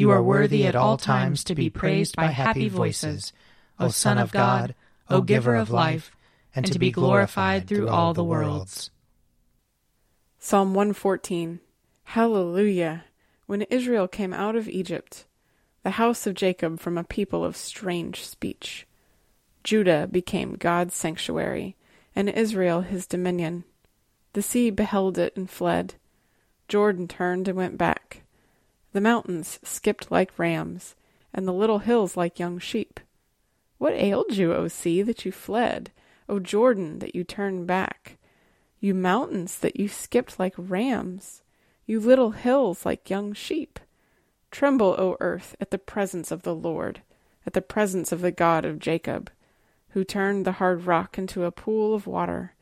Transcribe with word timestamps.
You 0.00 0.08
are 0.12 0.22
worthy 0.22 0.64
at 0.64 0.74
all 0.74 0.96
times 0.96 1.44
to 1.44 1.54
be 1.54 1.68
praised 1.68 2.16
by 2.16 2.28
happy 2.28 2.70
voices, 2.70 3.34
O 3.78 3.88
Son 3.88 4.16
of 4.16 4.32
God, 4.32 4.74
O 5.10 5.20
Giver 5.20 5.54
of 5.54 5.70
life, 5.70 6.10
and 6.54 6.64
to 6.72 6.78
be 6.78 6.90
glorified 6.90 7.68
through 7.68 7.90
all 7.90 8.14
the 8.14 8.24
worlds. 8.24 8.90
Psalm 10.38 10.72
114 10.72 11.60
Hallelujah! 12.04 13.04
When 13.44 13.60
Israel 13.68 14.08
came 14.08 14.32
out 14.32 14.56
of 14.56 14.70
Egypt, 14.70 15.26
the 15.82 15.90
house 15.90 16.26
of 16.26 16.32
Jacob 16.32 16.80
from 16.80 16.96
a 16.96 17.04
people 17.04 17.44
of 17.44 17.54
strange 17.54 18.24
speech. 18.24 18.86
Judah 19.62 20.08
became 20.10 20.54
God's 20.54 20.94
sanctuary, 20.94 21.76
and 22.16 22.30
Israel 22.30 22.80
his 22.80 23.06
dominion. 23.06 23.64
The 24.32 24.40
sea 24.40 24.70
beheld 24.70 25.18
it 25.18 25.36
and 25.36 25.50
fled. 25.50 25.96
Jordan 26.68 27.06
turned 27.06 27.48
and 27.48 27.56
went 27.58 27.76
back. 27.76 28.22
The 28.92 29.00
mountains 29.00 29.60
skipped 29.62 30.10
like 30.10 30.38
rams, 30.38 30.96
and 31.32 31.46
the 31.46 31.52
little 31.52 31.78
hills 31.78 32.16
like 32.16 32.38
young 32.38 32.58
sheep. 32.58 32.98
What 33.78 33.92
ailed 33.92 34.36
you, 34.36 34.52
O 34.52 34.68
sea, 34.68 35.02
that 35.02 35.24
you 35.24 35.32
fled? 35.32 35.92
O 36.28 36.38
Jordan, 36.38 36.98
that 36.98 37.14
you 37.14 37.22
turned 37.22 37.66
back? 37.66 38.18
You 38.80 38.94
mountains, 38.94 39.58
that 39.58 39.78
you 39.78 39.88
skipped 39.88 40.38
like 40.38 40.54
rams? 40.56 41.42
You 41.86 42.00
little 42.00 42.32
hills 42.32 42.84
like 42.84 43.10
young 43.10 43.32
sheep? 43.32 43.78
Tremble, 44.50 44.96
O 44.98 45.16
earth, 45.20 45.54
at 45.60 45.70
the 45.70 45.78
presence 45.78 46.30
of 46.32 46.42
the 46.42 46.54
Lord, 46.54 47.02
at 47.46 47.52
the 47.52 47.62
presence 47.62 48.10
of 48.10 48.20
the 48.20 48.32
God 48.32 48.64
of 48.64 48.80
Jacob, 48.80 49.30
who 49.90 50.02
turned 50.02 50.44
the 50.44 50.52
hard 50.52 50.86
rock 50.86 51.16
into 51.16 51.44
a 51.44 51.52
pool 51.52 51.94
of 51.94 52.06
water, 52.06 52.54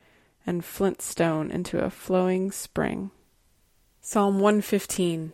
and 0.47 0.65
flint 0.65 1.01
stone 1.01 1.51
into 1.51 1.83
a 1.83 1.91
flowing 1.91 2.51
spring. 2.51 3.11
Psalm 4.01 4.35
115 4.41 5.33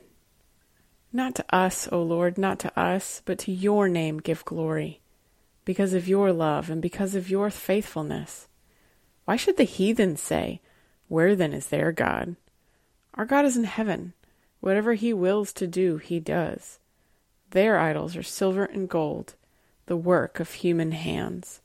Not 1.16 1.36
to 1.36 1.44
us, 1.54 1.88
O 1.92 2.02
Lord, 2.02 2.38
not 2.38 2.58
to 2.58 2.76
us, 2.76 3.22
but 3.24 3.38
to 3.38 3.52
your 3.52 3.88
name 3.88 4.18
give 4.18 4.44
glory, 4.44 5.00
because 5.64 5.94
of 5.94 6.08
your 6.08 6.32
love 6.32 6.68
and 6.68 6.82
because 6.82 7.14
of 7.14 7.30
your 7.30 7.50
faithfulness. 7.50 8.48
Why 9.24 9.36
should 9.36 9.56
the 9.56 9.62
heathen 9.62 10.16
say, 10.16 10.60
Where 11.06 11.36
then 11.36 11.52
is 11.52 11.68
their 11.68 11.92
God? 11.92 12.34
Our 13.14 13.26
God 13.26 13.44
is 13.44 13.56
in 13.56 13.62
heaven. 13.62 14.12
Whatever 14.58 14.94
he 14.94 15.12
wills 15.12 15.52
to 15.52 15.68
do, 15.68 15.98
he 15.98 16.18
does. 16.18 16.80
Their 17.50 17.78
idols 17.78 18.16
are 18.16 18.24
silver 18.24 18.64
and 18.64 18.88
gold, 18.88 19.36
the 19.86 19.96
work 19.96 20.40
of 20.40 20.50
human 20.50 20.90
hands. 20.90 21.60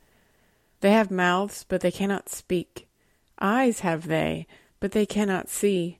They 0.81 0.91
have 0.91 1.09
mouths, 1.09 1.65
but 1.67 1.81
they 1.81 1.91
cannot 1.91 2.29
speak. 2.29 2.87
Eyes 3.39 3.79
have 3.79 4.07
they, 4.07 4.45
but 4.79 4.91
they 4.91 5.07
cannot 5.07 5.49
see. 5.49 5.97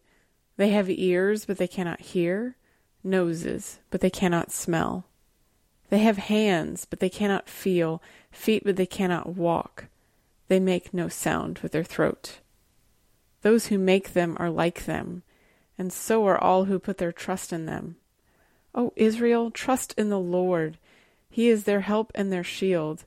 They 0.57 0.69
have 0.69 0.87
ears, 0.87 1.45
but 1.45 1.57
they 1.57 1.67
cannot 1.67 1.99
hear. 1.99 2.55
Noses, 3.03 3.79
but 3.89 4.01
they 4.01 4.09
cannot 4.09 4.51
smell. 4.51 5.05
They 5.89 5.99
have 5.99 6.17
hands, 6.17 6.85
but 6.85 6.99
they 6.99 7.09
cannot 7.09 7.49
feel. 7.49 8.01
Feet, 8.31 8.63
but 8.63 8.75
they 8.75 8.85
cannot 8.85 9.35
walk. 9.35 9.85
They 10.47 10.59
make 10.59 10.93
no 10.93 11.07
sound 11.07 11.59
with 11.59 11.71
their 11.71 11.83
throat. 11.83 12.39
Those 13.41 13.67
who 13.67 13.77
make 13.77 14.13
them 14.13 14.35
are 14.39 14.49
like 14.49 14.85
them 14.85 15.23
and 15.79 15.93
so 15.93 16.27
are 16.27 16.37
all 16.37 16.65
who 16.65 16.77
put 16.77 16.97
their 16.97 17.13
trust 17.13 17.53
in 17.53 17.65
them. 17.65 17.95
O 18.75 18.91
Israel, 18.97 19.49
trust 19.49 19.93
in 19.97 20.09
the 20.09 20.19
Lord. 20.19 20.77
He 21.29 21.47
is 21.47 21.63
their 21.63 21.79
help 21.79 22.11
and 22.13 22.31
their 22.31 22.43
shield. 22.43 23.05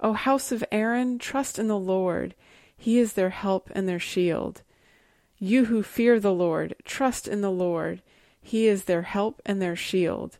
O 0.00 0.12
house 0.12 0.50
of 0.50 0.64
Aaron, 0.72 1.18
trust 1.18 1.58
in 1.58 1.68
the 1.68 1.78
Lord. 1.78 2.34
He 2.76 2.98
is 2.98 3.12
their 3.12 3.30
help 3.30 3.70
and 3.72 3.88
their 3.88 4.00
shield. 4.00 4.62
You 5.38 5.66
who 5.66 5.82
fear 5.84 6.18
the 6.18 6.32
Lord, 6.32 6.74
trust 6.84 7.28
in 7.28 7.40
the 7.40 7.52
Lord. 7.52 8.02
He 8.42 8.66
is 8.66 8.84
their 8.84 9.02
help 9.02 9.42
and 9.44 9.60
their 9.60 9.76
shield. 9.76 10.38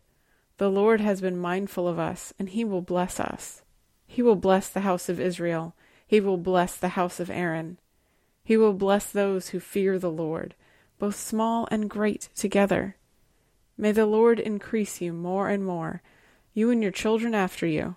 The 0.57 0.69
Lord 0.69 1.01
has 1.01 1.21
been 1.21 1.37
mindful 1.39 1.87
of 1.87 1.99
us, 1.99 2.33
and 2.39 2.49
he 2.49 2.63
will 2.63 2.81
bless 2.81 3.19
us. 3.19 3.61
He 4.07 4.21
will 4.21 4.35
bless 4.35 4.69
the 4.69 4.81
house 4.81 5.09
of 5.09 5.19
Israel. 5.19 5.75
He 6.07 6.19
will 6.19 6.37
bless 6.37 6.75
the 6.75 6.89
house 6.89 7.19
of 7.19 7.29
Aaron. 7.29 7.77
He 8.43 8.57
will 8.57 8.73
bless 8.73 9.11
those 9.11 9.49
who 9.49 9.59
fear 9.59 9.99
the 9.99 10.11
Lord 10.11 10.55
both 10.99 11.15
small 11.15 11.67
and 11.71 11.89
great 11.89 12.29
together. 12.35 12.97
May 13.77 13.93
the 13.93 14.05
Lord 14.05 14.39
increase 14.39 14.99
you 15.01 15.13
more 15.13 15.49
and 15.49 15.65
more, 15.65 16.03
you 16.53 16.69
and 16.69 16.83
your 16.83 16.91
children 16.91 17.33
after 17.33 17.65
you. 17.65 17.95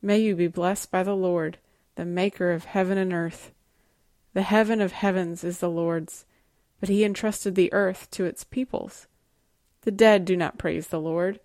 May 0.00 0.18
you 0.18 0.34
be 0.34 0.48
blessed 0.48 0.90
by 0.90 1.02
the 1.02 1.14
Lord, 1.14 1.58
the 1.94 2.06
Maker 2.06 2.50
of 2.50 2.64
heaven 2.64 2.96
and 2.96 3.12
earth. 3.12 3.52
The 4.32 4.42
heaven 4.42 4.80
of 4.80 4.92
heavens 4.92 5.44
is 5.44 5.58
the 5.58 5.70
Lord's, 5.70 6.24
but 6.80 6.88
he 6.88 7.04
entrusted 7.04 7.54
the 7.54 7.72
earth 7.72 8.10
to 8.12 8.24
its 8.24 8.42
peoples. 8.42 9.06
The 9.84 9.90
dead 9.90 10.24
do 10.24 10.36
not 10.36 10.58
praise 10.58 10.88
the 10.88 11.00
Lord, 11.00 11.40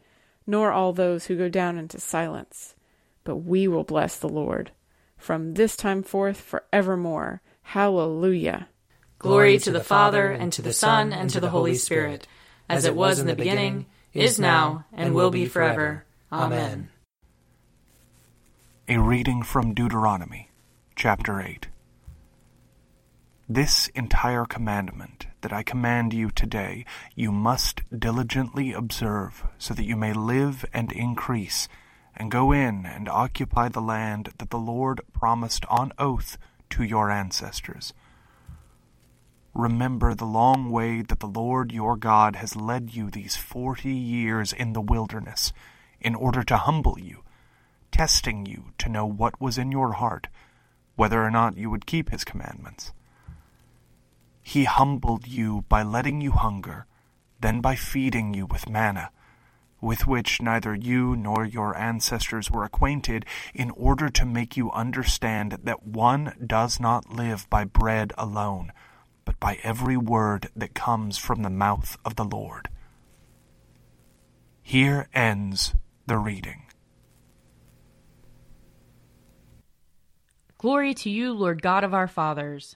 nor 0.47 0.71
all 0.71 0.93
those 0.93 1.25
who 1.25 1.35
go 1.35 1.49
down 1.49 1.77
into 1.77 1.99
silence. 1.99 2.73
But 3.23 3.37
we 3.37 3.67
will 3.67 3.83
bless 3.83 4.17
the 4.17 4.29
Lord 4.29 4.71
from 5.17 5.53
this 5.53 5.75
time 5.75 6.01
forth 6.03 6.39
for 6.39 6.63
evermore. 6.71 7.41
Hallelujah. 7.61 8.69
Glory 9.19 9.59
to 9.59 9.71
the 9.71 9.83
Father, 9.83 10.31
and 10.31 10.53
to 10.53 10.61
the 10.61 10.71
Son, 10.71 11.11
and 11.11 11.29
to 11.29 11.41
the 11.41 11.49
Holy 11.49 11.75
Spirit, 11.75 12.25
as 12.69 12.85
it 12.85 12.95
was 12.95 13.19
in 13.19 13.27
the 13.27 13.35
beginning, 13.35 13.85
is 14.13 14.39
now, 14.39 14.85
and 14.93 15.13
will 15.13 15.29
be 15.29 15.45
forever. 15.45 16.05
Amen. 16.31 16.89
A 18.87 18.97
reading 18.97 19.43
from 19.43 19.73
Deuteronomy, 19.73 20.49
chapter 20.95 21.41
8. 21.41 21.67
This 23.51 23.87
entire 23.95 24.45
commandment 24.45 25.25
that 25.41 25.51
I 25.51 25.63
command 25.63 26.13
you 26.13 26.29
today, 26.29 26.85
you 27.15 27.31
must 27.31 27.81
diligently 27.97 28.73
observe, 28.73 29.43
so 29.57 29.73
that 29.73 29.85
you 29.85 29.95
may 29.95 30.13
live 30.13 30.63
and 30.71 30.91
increase, 30.91 31.67
and 32.15 32.29
go 32.29 32.51
in 32.51 32.85
and 32.85 33.09
occupy 33.09 33.69
the 33.69 33.81
land 33.81 34.29
that 34.37 34.51
the 34.51 34.59
Lord 34.59 35.01
promised 35.13 35.65
on 35.65 35.91
oath 35.97 36.37
to 36.69 36.83
your 36.83 37.09
ancestors 37.09 37.93
Remember 39.55 40.13
the 40.13 40.25
long 40.25 40.69
way 40.69 41.01
that 41.01 41.19
the 41.19 41.27
Lord 41.27 41.71
your 41.71 41.97
God 41.97 42.35
has 42.35 42.55
led 42.55 42.93
you 42.93 43.09
these 43.09 43.35
forty 43.35 43.93
years 43.93 44.53
in 44.53 44.73
the 44.73 44.81
wilderness, 44.81 45.51
in 45.99 46.13
order 46.13 46.43
to 46.43 46.55
humble 46.55 46.99
you, 46.99 47.23
testing 47.91 48.45
you 48.45 48.71
to 48.77 48.89
know 48.89 49.05
what 49.05 49.41
was 49.41 49.57
in 49.57 49.71
your 49.71 49.93
heart, 49.93 50.27
whether 50.95 51.23
or 51.23 51.31
not 51.31 51.57
you 51.57 51.69
would 51.69 51.87
keep 51.87 52.11
his 52.11 52.23
commandments. 52.23 52.93
He 54.49 54.63
humbled 54.63 55.27
you 55.27 55.63
by 55.69 55.83
letting 55.83 56.21
you 56.21 56.31
hunger, 56.31 56.87
then 57.39 57.61
by 57.61 57.75
feeding 57.75 58.33
you 58.33 58.47
with 58.47 58.67
manna, 58.67 59.11
with 59.79 60.07
which 60.07 60.41
neither 60.41 60.73
you 60.73 61.15
nor 61.15 61.45
your 61.45 61.77
ancestors 61.77 62.49
were 62.49 62.63
acquainted, 62.63 63.27
in 63.53 63.69
order 63.69 64.09
to 64.09 64.25
make 64.25 64.57
you 64.57 64.71
understand 64.71 65.59
that 65.65 65.85
one 65.85 66.33
does 66.43 66.79
not 66.79 67.13
live 67.13 67.47
by 67.51 67.63
bread 67.63 68.11
alone, 68.17 68.71
but 69.23 69.39
by 69.39 69.59
every 69.61 69.97
word 69.97 70.49
that 70.55 70.73
comes 70.73 71.19
from 71.19 71.43
the 71.43 71.51
mouth 71.51 71.95
of 72.03 72.15
the 72.15 72.25
Lord. 72.25 72.69
Here 74.63 75.09
ends 75.13 75.75
the 76.07 76.17
reading. 76.17 76.63
Glory 80.57 80.95
to 80.95 81.11
you, 81.11 81.33
Lord 81.33 81.61
God 81.61 81.83
of 81.83 81.93
our 81.93 82.07
fathers. 82.07 82.75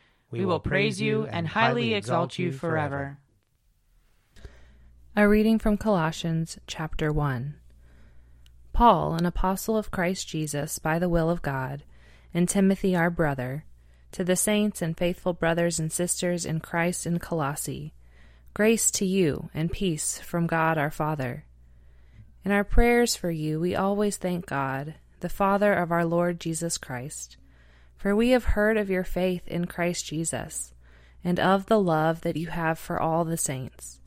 We 0.31 0.45
will 0.45 0.61
praise 0.61 1.01
you 1.01 1.25
and 1.25 1.49
highly 1.49 1.93
exalt 1.93 2.39
you 2.39 2.53
forever. 2.53 3.19
A 5.13 5.27
reading 5.27 5.59
from 5.59 5.75
Colossians 5.75 6.57
chapter 6.67 7.11
1. 7.11 7.55
Paul, 8.71 9.13
an 9.15 9.25
apostle 9.25 9.75
of 9.75 9.91
Christ 9.91 10.29
Jesus 10.29 10.79
by 10.79 10.99
the 10.99 11.09
will 11.09 11.29
of 11.29 11.41
God, 11.41 11.83
and 12.33 12.47
Timothy 12.47 12.95
our 12.95 13.09
brother, 13.09 13.65
to 14.13 14.23
the 14.23 14.37
saints 14.37 14.81
and 14.81 14.97
faithful 14.97 15.33
brothers 15.33 15.79
and 15.81 15.91
sisters 15.91 16.45
in 16.45 16.61
Christ 16.61 17.05
in 17.05 17.19
Colossae, 17.19 17.93
grace 18.53 18.89
to 18.91 19.05
you 19.05 19.49
and 19.53 19.69
peace 19.69 20.19
from 20.19 20.47
God 20.47 20.77
our 20.77 20.91
Father. 20.91 21.43
In 22.45 22.53
our 22.53 22.63
prayers 22.63 23.17
for 23.17 23.31
you, 23.31 23.59
we 23.59 23.75
always 23.75 24.15
thank 24.15 24.45
God, 24.45 24.95
the 25.19 25.27
Father 25.27 25.73
of 25.73 25.91
our 25.91 26.05
Lord 26.05 26.39
Jesus 26.39 26.77
Christ, 26.77 27.35
for 28.01 28.15
we 28.15 28.31
have 28.31 28.45
heard 28.45 28.77
of 28.77 28.89
your 28.89 29.03
faith 29.03 29.47
in 29.47 29.65
Christ 29.65 30.07
Jesus, 30.07 30.73
and 31.23 31.39
of 31.39 31.67
the 31.67 31.79
love 31.79 32.21
that 32.21 32.35
you 32.35 32.47
have 32.47 32.79
for 32.79 32.99
all 32.99 33.23
the 33.23 33.37
saints 33.37 33.99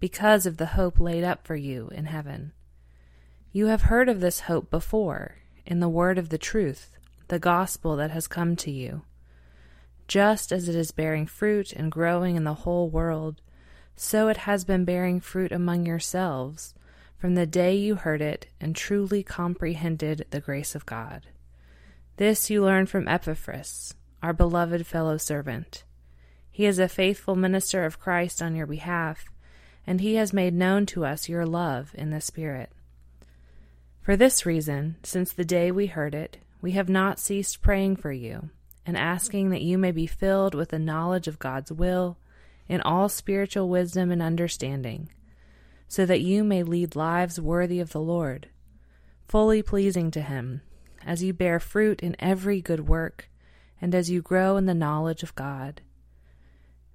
because 0.00 0.46
of 0.46 0.56
the 0.56 0.64
hope 0.64 0.98
laid 0.98 1.24
up 1.24 1.46
for 1.46 1.54
you 1.54 1.90
in 1.92 2.06
heaven. 2.06 2.52
You 3.52 3.66
have 3.66 3.82
heard 3.82 4.08
of 4.08 4.20
this 4.22 4.40
hope 4.40 4.70
before 4.70 5.34
in 5.66 5.80
the 5.80 5.90
word 5.90 6.16
of 6.16 6.30
the 6.30 6.38
truth, 6.38 6.96
the 7.28 7.38
gospel 7.38 7.96
that 7.96 8.10
has 8.12 8.26
come 8.26 8.56
to 8.56 8.70
you. 8.70 9.02
Just 10.08 10.50
as 10.50 10.66
it 10.66 10.74
is 10.74 10.90
bearing 10.90 11.26
fruit 11.26 11.70
and 11.70 11.92
growing 11.92 12.36
in 12.36 12.44
the 12.44 12.54
whole 12.54 12.88
world, 12.88 13.42
so 13.94 14.28
it 14.28 14.38
has 14.38 14.64
been 14.64 14.86
bearing 14.86 15.20
fruit 15.20 15.52
among 15.52 15.84
yourselves 15.84 16.72
from 17.18 17.34
the 17.34 17.44
day 17.44 17.76
you 17.76 17.96
heard 17.96 18.22
it 18.22 18.46
and 18.58 18.74
truly 18.74 19.22
comprehended 19.22 20.24
the 20.30 20.40
grace 20.40 20.74
of 20.74 20.86
God. 20.86 21.26
This 22.16 22.50
you 22.50 22.62
learn 22.62 22.86
from 22.86 23.08
Epaphras, 23.08 23.94
our 24.22 24.32
beloved 24.32 24.86
fellow 24.86 25.16
servant. 25.16 25.84
He 26.50 26.66
is 26.66 26.78
a 26.78 26.88
faithful 26.88 27.34
minister 27.34 27.84
of 27.84 27.98
Christ 27.98 28.40
on 28.40 28.54
your 28.54 28.66
behalf 28.66 29.26
and 29.86 30.00
he 30.00 30.14
has 30.14 30.32
made 30.32 30.54
known 30.54 30.86
to 30.86 31.04
us 31.04 31.28
your 31.28 31.46
love 31.46 31.90
in 31.94 32.10
the 32.10 32.20
Spirit. 32.20 32.70
For 34.00 34.16
this 34.16 34.46
reason, 34.46 34.96
since 35.02 35.32
the 35.32 35.44
day 35.44 35.70
we 35.70 35.86
heard 35.86 36.14
it, 36.14 36.38
we 36.60 36.72
have 36.72 36.88
not 36.88 37.18
ceased 37.18 37.62
praying 37.62 37.96
for 37.96 38.12
you, 38.12 38.50
and 38.86 38.96
asking 38.96 39.50
that 39.50 39.62
you 39.62 39.78
may 39.78 39.92
be 39.92 40.06
filled 40.06 40.54
with 40.54 40.70
the 40.70 40.78
knowledge 40.78 41.28
of 41.28 41.38
God's 41.38 41.72
will 41.72 42.18
in 42.68 42.80
all 42.80 43.08
spiritual 43.08 43.68
wisdom 43.68 44.10
and 44.10 44.22
understanding, 44.22 45.10
so 45.88 46.06
that 46.06 46.22
you 46.22 46.44
may 46.44 46.62
lead 46.62 46.96
lives 46.96 47.40
worthy 47.40 47.80
of 47.80 47.92
the 47.92 48.00
Lord, 48.00 48.48
fully 49.28 49.62
pleasing 49.62 50.10
to 50.12 50.22
Him, 50.22 50.62
as 51.04 51.22
you 51.22 51.32
bear 51.32 51.60
fruit 51.60 52.00
in 52.00 52.16
every 52.18 52.60
good 52.60 52.88
work, 52.88 53.28
and 53.80 53.94
as 53.94 54.10
you 54.10 54.22
grow 54.22 54.56
in 54.56 54.66
the 54.66 54.74
knowledge 54.74 55.22
of 55.22 55.34
God 55.34 55.82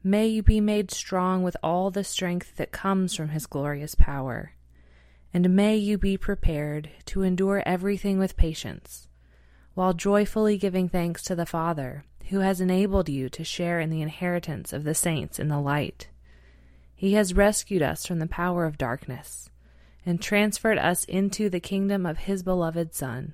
May 0.04 0.28
you 0.28 0.42
be 0.42 0.62
made 0.62 0.92
strong 0.92 1.44
with 1.44 1.58
all 1.62 1.92
the 1.92 2.06
strength 2.06 2.56
that 2.56 2.72
comes 2.72 3.14
from 3.14 3.30
his 3.30 3.46
glorious 3.46 3.96
power. 3.96 4.54
And 5.34 5.56
may 5.56 5.76
you 5.76 5.98
be 5.98 6.16
prepared 6.16 6.90
to 7.08 7.24
endure 7.24 7.62
everything 7.66 8.18
with 8.18 8.38
patience, 8.38 9.10
while 9.74 9.94
joyfully 9.94 10.58
giving 10.58 10.88
thanks 10.88 11.22
to 11.24 11.36
the 11.36 11.46
Father, 11.46 12.06
who 12.30 12.40
has 12.40 12.62
enabled 12.62 13.10
you 13.10 13.28
to 13.30 13.44
share 13.44 13.82
in 13.82 13.90
the 13.90 14.02
inheritance 14.02 14.72
of 14.72 14.86
the 14.86 14.96
saints 14.96 15.38
in 15.38 15.50
the 15.50 15.60
light. 15.60 16.08
He 16.96 17.14
has 17.14 17.34
rescued 17.34 17.82
us 17.82 18.06
from 18.06 18.20
the 18.20 18.28
power 18.28 18.66
of 18.66 18.78
darkness, 18.78 19.50
and 20.06 20.22
transferred 20.22 20.78
us 20.78 21.04
into 21.04 21.50
the 21.50 21.60
kingdom 21.60 22.06
of 22.06 22.20
his 22.20 22.42
beloved 22.42 22.96
Son, 22.96 23.34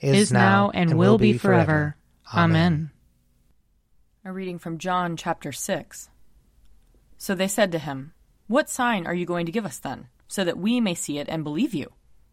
is 0.00 0.32
now, 0.32 0.70
and 0.72 0.98
will 0.98 1.18
be 1.18 1.36
forever. 1.36 1.96
Amen. 2.34 2.90
A 4.24 4.32
reading 4.32 4.58
from 4.58 4.78
John 4.78 5.16
chapter 5.16 5.52
6. 5.52 6.10
So 7.16 7.34
they 7.34 7.48
said 7.48 7.72
to 7.72 7.78
him, 7.78 8.12
What 8.46 8.70
sign 8.70 9.06
are 9.06 9.14
you 9.14 9.26
going 9.26 9.46
to 9.46 9.52
give 9.52 9.66
us 9.66 9.78
then, 9.78 10.08
so 10.28 10.44
that 10.44 10.58
we 10.58 10.80
may 10.80 10.94
see 10.94 11.18
it 11.18 11.28
and 11.28 11.42
believe 11.42 11.74
you? 11.74 11.92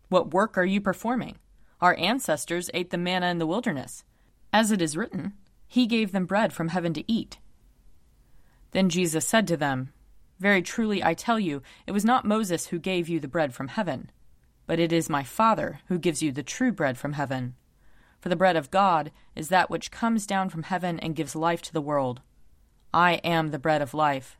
What 0.09 0.33
work 0.33 0.57
are 0.57 0.65
you 0.65 0.81
performing? 0.81 1.38
Our 1.81 1.95
ancestors 1.97 2.69
ate 2.73 2.91
the 2.91 2.97
manna 2.97 3.27
in 3.27 3.39
the 3.39 3.47
wilderness. 3.47 4.03
As 4.53 4.72
it 4.72 4.81
is 4.81 4.95
written, 4.95 5.34
He 5.67 5.88
gave 5.88 6.12
them 6.12 6.25
bread 6.25 6.53
from 6.53 6.69
heaven 6.69 6.93
to 6.93 7.12
eat. 7.12 7.39
Then 8.72 8.89
Jesus 8.89 9.25
said 9.25 9.48
to 9.48 9.57
them, 9.57 9.91
Very 10.39 10.62
truly 10.62 11.03
I 11.03 11.13
tell 11.13 11.39
you, 11.39 11.62
it 11.88 11.91
was 11.91 12.05
not 12.05 12.25
Moses 12.25 12.67
who 12.67 12.79
gave 12.79 13.10
you 13.10 13.19
the 13.19 13.27
bread 13.27 13.53
from 13.53 13.69
heaven, 13.69 14.12
but 14.67 14.79
it 14.79 14.91
is 14.91 15.10
my 15.10 15.24
Father 15.24 15.79
who 15.88 16.00
gives 16.00 16.22
you 16.22 16.31
the 16.31 16.43
true 16.43 16.72
bread 16.72 16.98
from 16.98 17.13
heaven. 17.13 17.55
For 18.19 18.29
the 18.29 18.36
bread 18.36 18.55
of 18.55 18.72
God 18.72 19.12
is 19.36 19.50
that 19.50 19.69
which 19.69 19.91
comes 19.91 20.25
down 20.25 20.50
from 20.50 20.63
heaven 20.63 21.00
and 21.00 21.15
gives 21.15 21.36
life 21.36 21.62
to 21.63 21.74
the 21.74 21.81
world. 21.81 22.22
I 22.93 23.15
am 23.24 23.51
the 23.51 23.60
bread 23.60 23.81
of 23.81 23.93
life. 23.93 24.38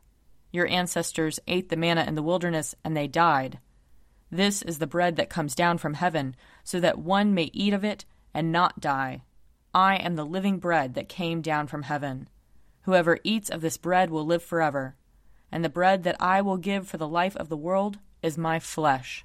Your 0.50 0.66
ancestors 0.66 1.38
ate 1.46 1.68
the 1.68 1.76
manna 1.76 2.04
in 2.04 2.14
the 2.14 2.22
wilderness, 2.22 2.74
and 2.82 2.96
they 2.96 3.06
died. 3.06 3.58
This 4.30 4.62
is 4.62 4.78
the 4.78 4.86
bread 4.86 5.16
that 5.16 5.30
comes 5.30 5.54
down 5.54 5.78
from 5.78 5.94
heaven, 5.94 6.34
so 6.64 6.80
that 6.80 6.98
one 6.98 7.34
may 7.34 7.50
eat 7.52 7.72
of 7.72 7.84
it 7.84 8.04
and 8.34 8.50
not 8.50 8.80
die. 8.80 9.22
I 9.74 9.96
am 9.96 10.16
the 10.16 10.24
living 10.24 10.58
bread 10.58 10.94
that 10.94 11.08
came 11.08 11.42
down 11.42 11.66
from 11.66 11.82
heaven. 11.82 12.28
Whoever 12.82 13.18
eats 13.22 13.50
of 13.50 13.60
this 13.60 13.76
bread 13.76 14.10
will 14.10 14.24
live 14.24 14.42
forever, 14.42 14.96
and 15.52 15.64
the 15.64 15.68
bread 15.68 16.02
that 16.04 16.16
I 16.18 16.40
will 16.40 16.56
give 16.56 16.88
for 16.88 16.96
the 16.96 17.06
life 17.06 17.36
of 17.36 17.48
the 17.48 17.56
world 17.56 17.98
is 18.22 18.38
my 18.38 18.58
flesh. 18.58 19.24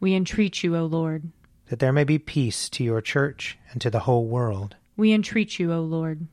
We 0.00 0.14
entreat 0.14 0.62
you, 0.62 0.76
O 0.76 0.84
Lord. 0.84 1.30
That 1.68 1.80
there 1.80 1.92
may 1.92 2.04
be 2.04 2.18
peace 2.18 2.68
to 2.70 2.84
your 2.84 3.00
church 3.00 3.58
and 3.72 3.80
to 3.80 3.90
the 3.90 4.00
whole 4.00 4.26
world. 4.26 4.76
We 4.96 5.12
entreat 5.12 5.58
you, 5.58 5.72
O 5.72 5.80
Lord. 5.80 6.26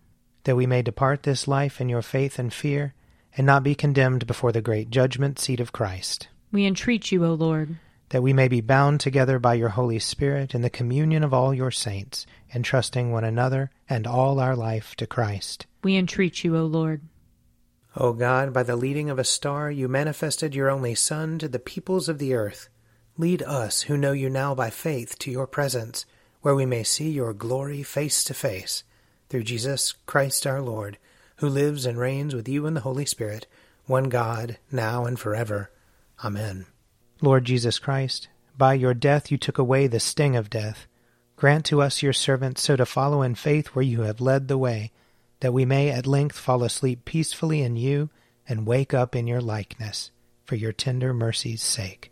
That 0.44 0.56
we 0.56 0.68
may 0.68 0.82
depart 0.82 1.24
this 1.24 1.48
life 1.48 1.82
in 1.82 1.90
your 1.90 2.02
faith 2.02 2.38
and 2.38 2.54
fear, 2.54 2.94
and 3.36 3.46
not 3.46 3.64
be 3.64 3.76
condemned 3.76 4.28
before 4.28 4.52
the 4.52 4.62
great 4.62 4.90
judgment 4.90 5.40
seat 5.40 5.60
of 5.60 5.72
Christ. 5.72 6.28
We 6.52 6.66
entreat 6.66 7.12
you, 7.12 7.26
O 7.26 7.34
Lord. 7.34 7.78
That 8.10 8.22
we 8.22 8.34
may 8.34 8.48
be 8.48 8.62
bound 8.62 9.00
together 9.00 9.40
by 9.40 9.56
your 9.56 9.70
Holy 9.70 10.00
Spirit 10.00 10.54
in 10.54 10.62
the 10.62 10.70
communion 10.70 11.24
of 11.24 11.34
all 11.34 11.54
your 11.54 11.72
saints, 11.72 12.28
entrusting 12.54 13.12
one 13.12 13.24
another 13.24 13.72
and 13.90 14.06
all 14.06 14.40
our 14.40 14.56
life 14.56 14.96
to 14.98 15.08
Christ. 15.08 15.66
We 15.84 15.98
entreat 15.98 16.44
you, 16.44 16.56
O 16.56 16.66
Lord. 16.66 17.02
O 17.98 18.14
God, 18.14 18.54
by 18.54 18.64
the 18.64 18.76
leading 18.76 19.10
of 19.10 19.18
a 19.18 19.24
star, 19.24 19.72
you 19.72 19.88
manifested 19.88 20.54
your 20.54 20.70
only 20.70 20.96
Son 20.96 21.40
to 21.40 21.48
the 21.48 21.60
peoples 21.60 22.08
of 22.08 22.20
the 22.20 22.34
earth. 22.36 22.70
Lead 23.18 23.42
us, 23.44 23.84
who 23.84 23.96
know 23.96 24.12
you 24.12 24.30
now 24.30 24.54
by 24.54 24.70
faith, 24.70 25.18
to 25.20 25.32
your 25.32 25.48
presence, 25.48 26.06
where 26.42 26.54
we 26.54 26.66
may 26.66 26.84
see 26.84 27.10
your 27.10 27.34
glory 27.34 27.82
face 27.82 28.26
to 28.26 28.34
face, 28.34 28.84
through 29.30 29.44
Jesus 29.44 29.94
Christ 30.06 30.46
our 30.46 30.62
Lord, 30.62 30.98
who 31.38 31.48
lives 31.48 31.86
and 31.86 31.98
reigns 31.98 32.36
with 32.36 32.50
you 32.50 32.66
in 32.66 32.74
the 32.74 32.82
Holy 32.82 33.06
Spirit, 33.06 33.48
one 33.86 34.10
God, 34.10 34.58
now 34.70 35.06
and 35.06 35.18
forever. 35.18 35.72
Amen. 36.24 36.66
Lord 37.22 37.46
Jesus 37.46 37.80
Christ, 37.80 38.28
by 38.58 38.74
your 38.74 38.94
death 38.94 39.32
you 39.32 39.38
took 39.38 39.58
away 39.58 39.88
the 39.88 40.02
sting 40.02 40.36
of 40.36 40.50
death. 40.50 40.86
Grant 41.38 41.66
to 41.66 41.82
us, 41.82 42.04
your 42.04 42.14
servants, 42.14 42.62
so 42.62 42.76
to 42.76 42.86
follow 42.86 43.22
in 43.22 43.36
faith 43.36 43.68
where 43.68 43.84
you 43.84 44.02
have 44.02 44.20
led 44.20 44.48
the 44.48 44.58
way 44.58 44.92
that 45.40 45.54
we 45.54 45.64
may 45.64 45.90
at 45.90 46.06
length 46.06 46.38
fall 46.38 46.64
asleep 46.64 47.06
peacefully 47.06 47.62
in 47.62 47.78
you 47.78 48.10
and 48.48 48.68
wake 48.68 48.94
up 48.94 49.16
in 49.16 49.26
your 49.26 49.42
likeness, 49.42 50.12
for 50.44 50.56
your 50.56 50.74
tender 50.74 51.14
mercy's 51.14 51.64
sake. 51.64 52.12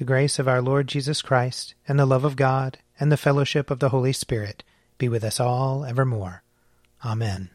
The 0.00 0.06
grace 0.06 0.38
of 0.38 0.48
our 0.48 0.62
Lord 0.62 0.88
Jesus 0.88 1.20
Christ, 1.20 1.74
and 1.86 1.98
the 1.98 2.06
love 2.06 2.24
of 2.24 2.34
God, 2.34 2.78
and 2.98 3.12
the 3.12 3.18
fellowship 3.18 3.70
of 3.70 3.80
the 3.80 3.90
Holy 3.90 4.14
Spirit 4.14 4.64
be 4.96 5.10
with 5.10 5.22
us 5.22 5.38
all 5.38 5.84
evermore. 5.84 6.42
Amen. 7.04 7.50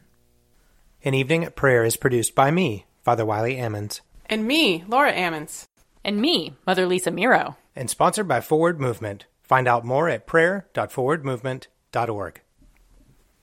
An 1.02 1.12
Evening 1.12 1.42
at 1.42 1.56
Prayer 1.56 1.84
is 1.84 1.96
produced 1.96 2.36
by 2.36 2.52
me, 2.52 2.86
Father 3.02 3.26
Wiley 3.26 3.56
Ammons. 3.56 4.00
And 4.26 4.46
me, 4.46 4.84
Laura 4.86 5.12
Ammons. 5.12 5.66
And 6.04 6.20
me, 6.20 6.54
Mother 6.64 6.86
Lisa 6.86 7.10
Miro. 7.10 7.56
And 7.74 7.90
sponsored 7.90 8.28
by 8.28 8.40
Forward 8.40 8.80
Movement. 8.80 9.26
Find 9.42 9.66
out 9.66 9.84
more 9.84 10.08
at 10.08 10.28
prayer.forwardmovement.org. 10.28 12.40